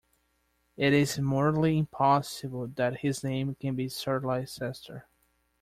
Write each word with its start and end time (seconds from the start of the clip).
It 0.77 0.93
is 0.93 1.19
morally 1.19 1.77
impossible 1.77 2.65
that 2.69 3.01
his 3.01 3.23
name 3.23 3.53
can 3.53 3.75
be 3.75 3.87
Sir 3.87 4.19
Leicester. 4.19 5.05